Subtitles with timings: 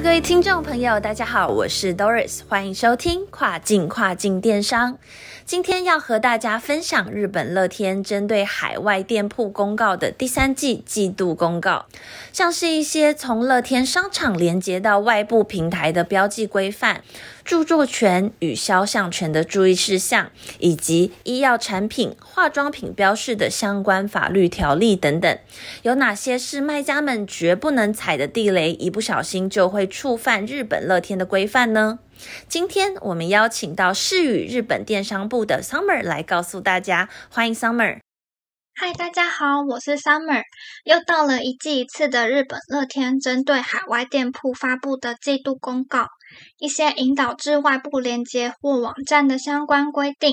[0.00, 4.96] 各位听众朋友，大家好，我是 Doris，欢迎收听跨境跨境电商。
[5.44, 11.86] 今天要和大家分享日本乐天针对海外店铺公告的第三季季度公告，
[12.32, 17.02] 像是一些从乐天商场连接到外部平台的标记规范、
[17.48, 25.38] 著作权与肖像权的注意事项，以及医药产品、化妆品标示的相关法律条例等等，
[25.80, 32.00] 有哪些是卖家们绝不能踩的地雷，一不小心就会触犯日本乐天的规范呢？
[32.46, 37.96] 今天我们邀请到世宇日本电商部的 Summer 来告诉大家，欢迎 Summer。
[38.80, 40.44] 嗨，大家好，我是 Summer。
[40.84, 46.06] 又到了一季一次的日本乐天针对海外店铺发布的季度公告，
[46.60, 50.32] 一些引导至外部连接或网站的相关规定，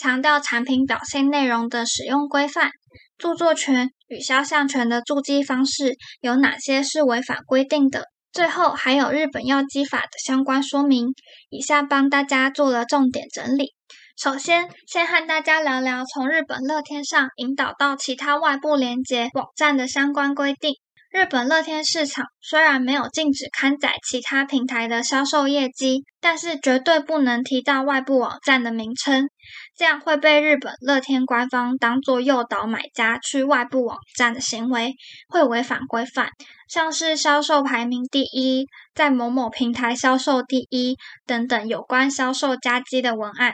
[0.00, 2.70] 强调产品表现内容的使用规范，
[3.18, 8.04] 著作权与肖像权的注记方式有哪些是违反规定的。
[8.32, 11.08] 最后还有日本药剂法的相关说明，
[11.50, 13.74] 以下帮大家做了重点整理。
[14.22, 20.76] 首先，先和大家聊聊从日本乐天上引导到其他外部连接网站的相关规定。
[21.10, 29.28] 日本乐天市场虽然没有禁止刊载其他平台的销售业绩，但是绝对不能提到外部网站的名称，
[29.76, 34.92] 这样会被日本乐天官方当作诱导买家去外部网站的行为，
[35.30, 36.28] 会违反规范。
[36.68, 43.52] 像是销售排名第一，在某某平台销售第一等等有关销售加机的文案，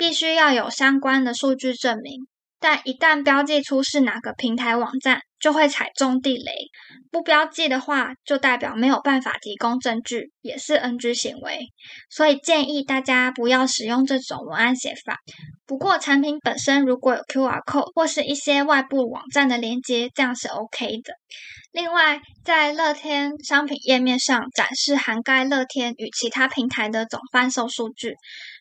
[0.00, 2.26] 必须要有相关的数据证明。
[2.58, 6.52] 但一旦标记出是哪个平台网站，就会踩中地雷；
[7.10, 11.58] 不标记的话，就代表没有办法提供证据，也是 NG 行为。
[12.08, 15.18] 所以建议大家不要使用这种文案写法。
[15.66, 21.12] 不过产品本身如果有 QR code 或是一些外部网站的连接，这样是 OK 的。
[21.72, 28.14] 另外，在乐天商品页面上展示涵盖乐天与其他平台的总贩售数据。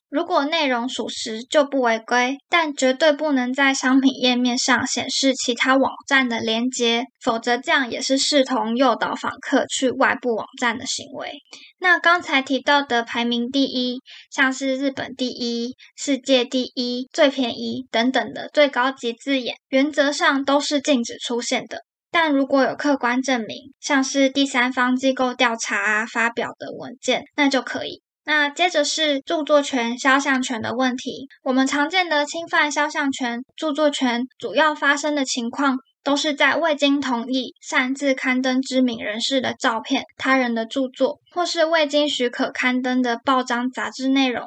[0.10, 11.34] 如果内容属实就不违规，但绝对不能在商品页面上显示其他网站的连接，否则这样也是视同诱导访客去外部网站的行为。
[11.78, 14.00] 那刚才提到的排名第一，
[14.32, 21.84] 像是日本第一、世界第一、最便宜等等的最高级字眼，原则上都是禁止出现的。
[22.12, 28.02] 但如果有客观证明，像是第三方机构调查发表的文件，那就可以。
[28.30, 31.28] 那接着是著作权、肖像权的问题。
[31.42, 44.46] 我们常见的侵犯肖像权、著作权，主要发生的情况，都是在未经同意擅自刊登知名人士的照片、他人的著作，或是未经许可刊登的报章杂志内容。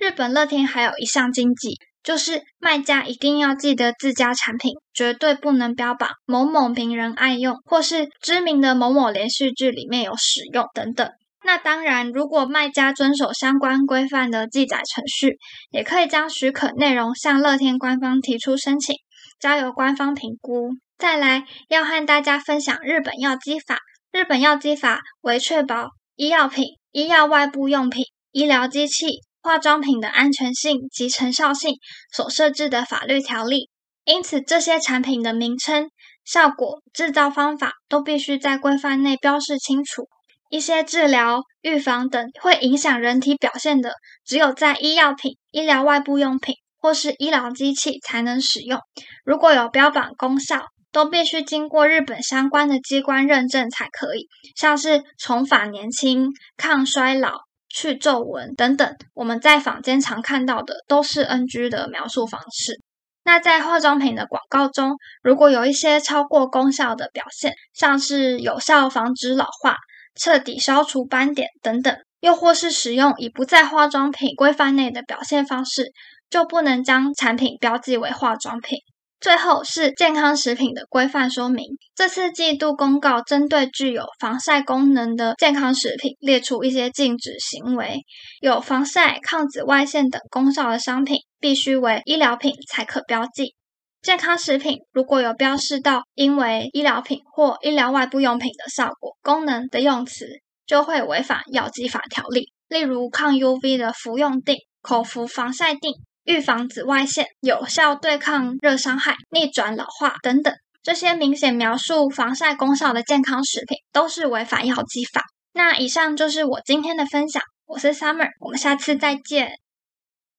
[0.00, 11.08] 日本乐天还有一项禁忌，就是卖家一定要记得自家产品绝对不能标榜某某名人爱用，或是知名的某某连续剧里面有使用等等。
[11.44, 15.38] 那当然，如果卖家遵守相关规范的记载程序，
[15.70, 18.94] 也可以将许可内容向乐天官方提出申请，
[19.40, 20.70] 交由官方评估。
[20.98, 23.78] 再来，要和大家分享日本药剂法。
[24.12, 29.06] 日本药剂法为确保医药品、医药外部用品、医疗机器、
[29.42, 31.76] 化妆品的安全性及成效性
[32.14, 33.70] 所设置的法律条例，
[34.04, 35.88] 因此这些产品的名称、
[36.24, 40.06] 效果、制造方法都必须在规范内标示清楚。
[40.52, 48.78] 一些治疗、预防等会影响人体表现的，只有在医药品、医疗外部用品或是医疗机器才能使用。
[49.24, 57.38] 如果有标榜功效，都必须经过日本相关的机关认证才可以，像是重返年轻、抗衰老、
[57.70, 58.94] 去皱纹等等。
[59.14, 62.78] 我们在坊间常看到的都是 NG 的描述方式。
[63.24, 69.76] 那在化妆品的广告中，如果有一些超过功效的表现，像是有效防止老化。
[70.14, 75.92] 彻底消除斑点等等，又或是使用已不在化妆品规范内的表现方式，
[76.30, 78.78] 就不能将产品标记为化妆品。
[79.20, 81.64] 最后是健康食品的规范说明。
[81.94, 88.00] 这次季度公告针对具有防晒功能的健康食品列出一些禁止行为，
[88.40, 93.54] 有防晒、抗紫外线等功效的商品，必须为医疗品才可标记。
[94.02, 100.26] 健康食品如果有标示到因为医疗品或医疗外部用品的效果、功能的用词，
[100.66, 102.52] 就会违反药剂法条例。
[102.68, 105.92] 例如抗 UV 的服用锭、口服防晒锭、
[106.24, 110.52] 预防紫外线、有效对抗热伤害、逆转老化等等。
[110.82, 115.22] 这些明显描述防晒功效的健康食品都是违反药剂法。
[115.52, 119.52] 那以上就是我今天的分享，我是 Summer，我们下次再见。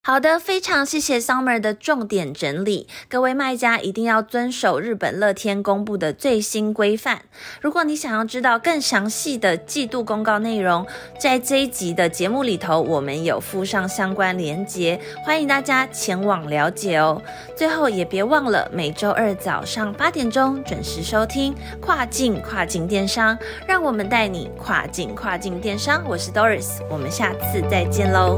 [0.06, 2.90] 好的，非常谢谢 Summer 的重点整理。
[3.08, 7.22] 各位卖家一定要遵守日本乐天公布的最新规范。
[7.62, 10.86] 如果你想要知道更详细的季度公告内容，
[11.18, 17.22] 在这一集的节目里头，我们有附上相关连结，欢迎大家前往了解哦。
[17.56, 26.04] 最后也别忘了每周二早上八点钟准时收听跨境跨境电商，让我们带你跨境跨境电商。
[26.06, 28.36] 我是 Doris，我们下次再见喽。